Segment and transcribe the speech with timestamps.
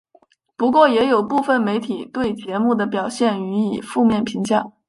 [0.57, 4.71] 不过也有部分媒体对节目的表现予以负面评价。